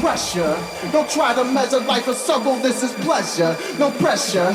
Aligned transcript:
pressure. 0.00 0.56
Don't 0.92 1.08
try 1.08 1.34
to 1.34 1.44
measure 1.44 1.80
life 1.80 2.08
a 2.08 2.14
struggle, 2.14 2.56
this 2.56 2.82
is 2.82 2.92
pleasure. 3.04 3.56
No 3.78 3.90
pressure. 3.92 4.52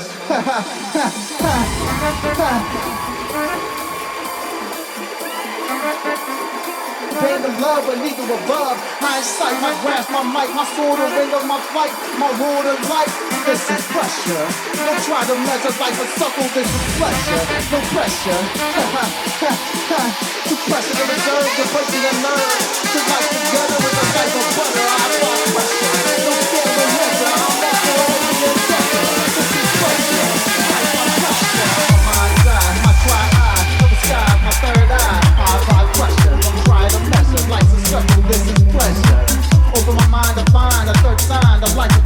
Pain 7.20 7.42
the 7.42 7.50
love, 7.62 7.86
but 7.88 7.98
neither 7.98 8.24
above. 8.24 8.78
Hindsight, 9.00 9.62
my 9.62 9.74
grasp, 9.82 10.12
my 10.12 10.24
mic, 10.24 10.54
my 10.54 10.66
sword, 10.76 11.00
the 11.00 11.08
ring 11.18 11.34
of 11.34 11.46
my 11.48 11.60
fight, 11.74 11.94
my 12.20 12.30
rule 12.38 12.72
of 12.74 12.90
life. 12.90 13.35
This 13.46 13.62
is 13.70 13.86
pressure. 13.94 14.42
Don't 14.74 14.98
try 15.06 15.22
to 15.22 15.38
measure 15.38 15.70
life 15.78 16.02
a 16.02 16.06
suckle, 16.18 16.50
this 16.58 16.66
is 16.66 16.86
pleasure. 16.98 17.46
No 17.70 17.78
pressure. 17.94 18.42
Too 20.50 20.58
pressure 20.66 20.98
to 20.98 21.06
reserve 21.06 21.46
the 21.54 21.66
person 21.70 22.02
and 22.10 22.26
nerve. 22.26 22.42
To 22.42 23.00
life 23.06 23.30
together 23.30 23.78
with 23.86 24.02
a 24.02 24.06
life 24.18 24.34
of 24.34 24.50
butter. 24.50 24.82
I 24.82 24.98
apply 24.98 25.46
pressure. 25.54 25.94
Don't 26.26 26.42
scale 26.42 26.74
the 26.74 26.90
measure. 26.90 27.38
I'm 27.38 27.54
not 27.62 27.78
to 27.86 27.94
be. 27.94 28.18
This 29.38 29.62
is 29.62 29.70
pressure. 29.78 30.26
Life 30.66 32.02
my 32.02 32.50
eye, 32.50 32.82
my. 32.82 32.98
To 33.78 33.86
the 33.94 34.58
third 34.58 34.90
eye. 34.90 35.22
I 35.38 35.86
pressure. 35.94 36.34
Don't 36.34 36.66
try 36.66 36.90
to 36.90 36.98
measure. 37.14 37.46
This 38.26 38.42
is 38.42 38.58
pleasure. 38.74 39.22
Open 39.78 40.02
my 40.02 40.10
mind 40.10 40.34
to 40.34 40.42
find 40.52 40.90
a 40.90 40.98
third 41.06 41.22
sign. 41.22 41.62
The 41.62 41.70
life 41.78 42.05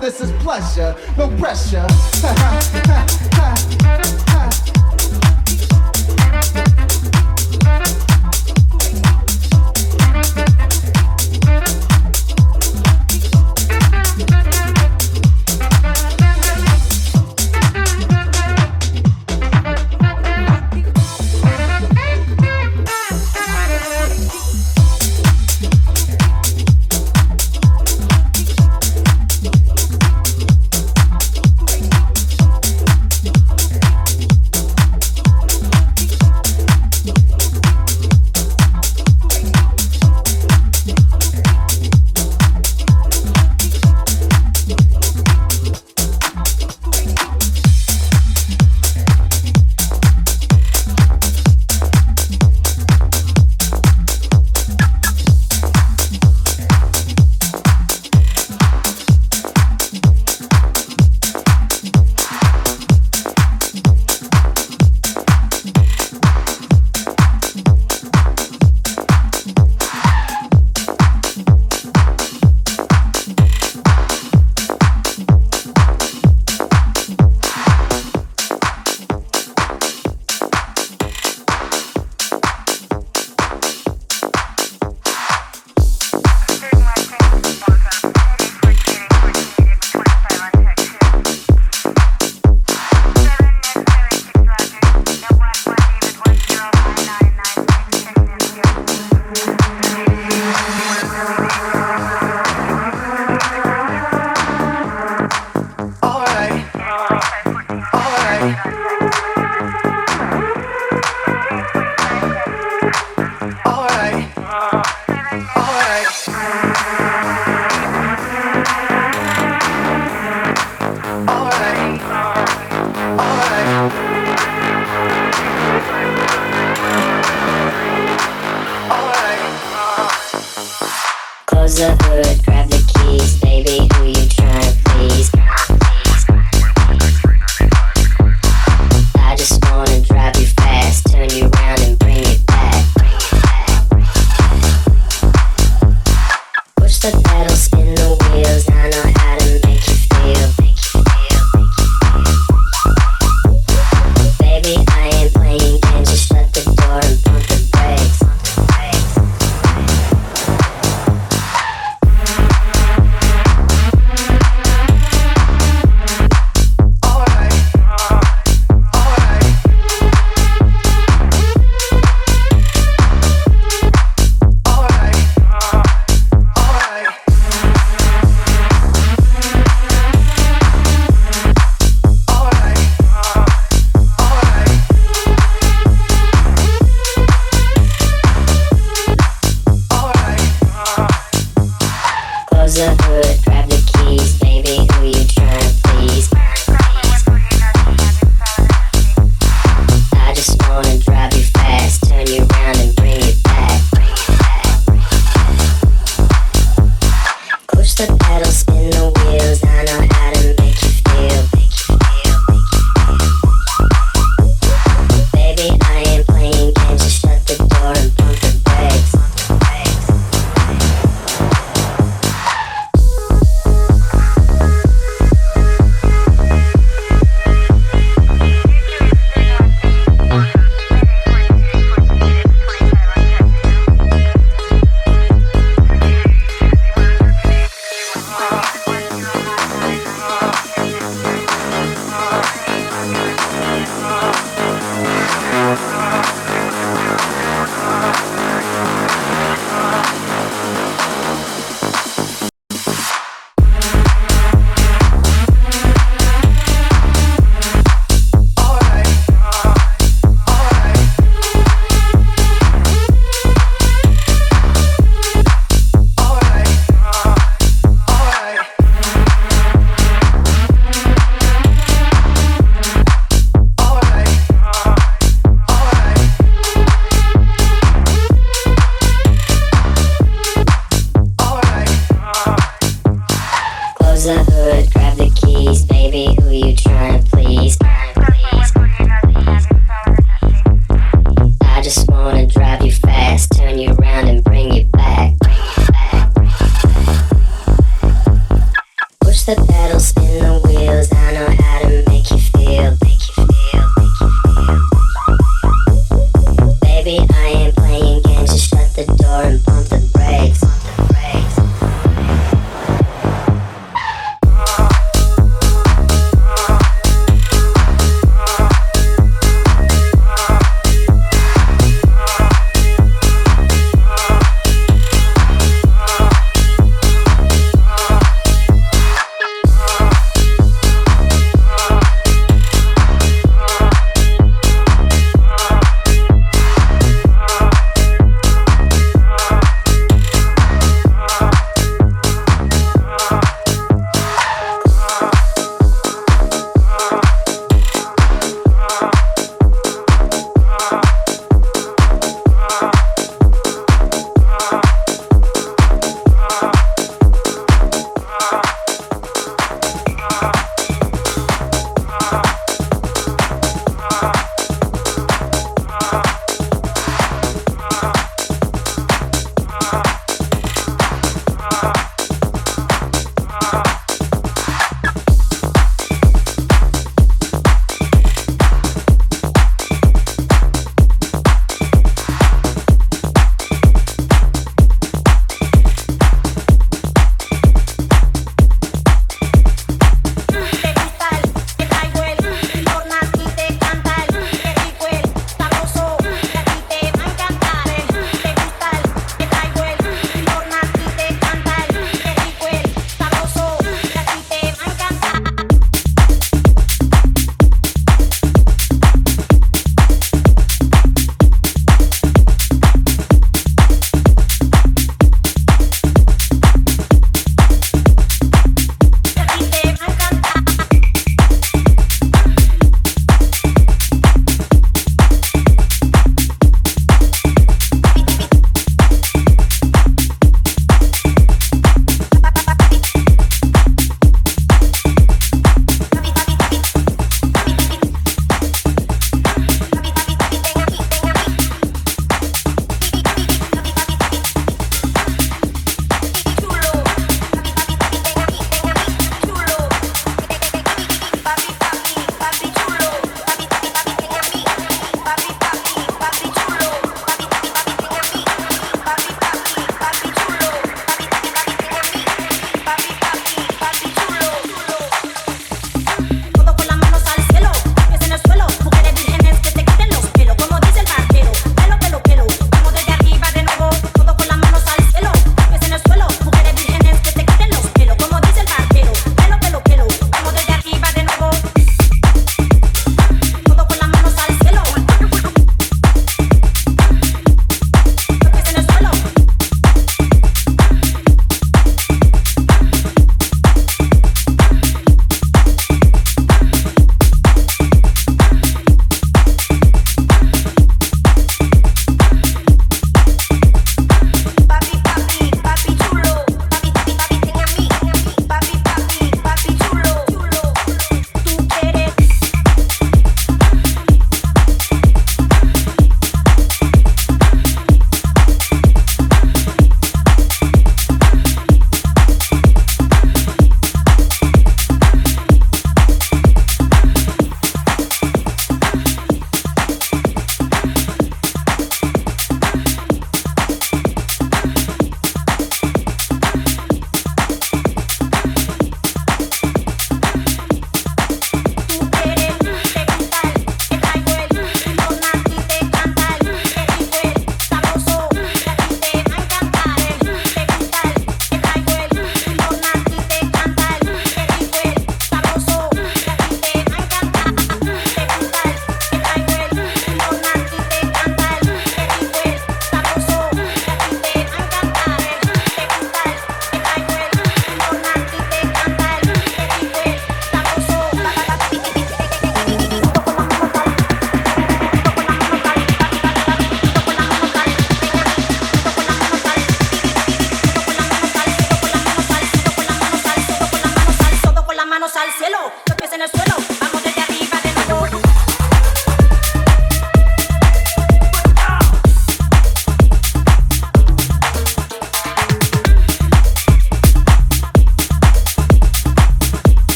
this 0.00 0.20
is 0.20 0.32
pleasure. 0.42 0.96
No 1.16 1.28
pressure. 1.36 1.86